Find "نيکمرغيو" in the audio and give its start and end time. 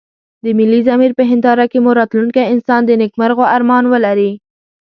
3.01-3.51